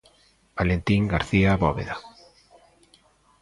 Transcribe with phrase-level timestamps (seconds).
[0.57, 1.95] Valentín García Bóveda.